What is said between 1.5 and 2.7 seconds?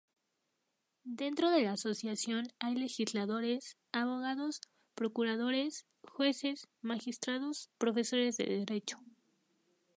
de la asociación